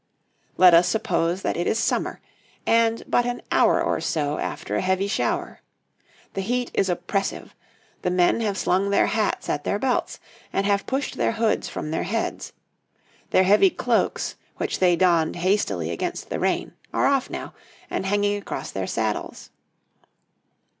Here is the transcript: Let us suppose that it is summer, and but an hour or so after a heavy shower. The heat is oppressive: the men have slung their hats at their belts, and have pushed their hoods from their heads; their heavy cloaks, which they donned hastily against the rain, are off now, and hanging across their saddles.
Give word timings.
Let 0.57 0.73
us 0.73 0.87
suppose 0.87 1.43
that 1.43 1.55
it 1.55 1.67
is 1.67 1.77
summer, 1.77 2.21
and 2.65 3.03
but 3.07 3.27
an 3.27 3.43
hour 3.51 3.79
or 3.79 4.01
so 4.01 4.39
after 4.39 4.75
a 4.75 4.81
heavy 4.81 5.05
shower. 5.07 5.59
The 6.33 6.41
heat 6.41 6.71
is 6.73 6.89
oppressive: 6.89 7.53
the 8.01 8.09
men 8.09 8.41
have 8.41 8.57
slung 8.57 8.89
their 8.89 9.05
hats 9.05 9.47
at 9.47 9.63
their 9.63 9.77
belts, 9.77 10.19
and 10.51 10.65
have 10.65 10.87
pushed 10.87 11.17
their 11.17 11.33
hoods 11.33 11.69
from 11.69 11.91
their 11.91 12.01
heads; 12.01 12.51
their 13.29 13.43
heavy 13.43 13.69
cloaks, 13.69 14.37
which 14.57 14.79
they 14.79 14.95
donned 14.95 15.35
hastily 15.35 15.91
against 15.91 16.31
the 16.31 16.39
rain, 16.39 16.73
are 16.91 17.05
off 17.05 17.29
now, 17.29 17.53
and 17.87 18.07
hanging 18.07 18.37
across 18.37 18.71
their 18.71 18.87
saddles. 18.87 19.51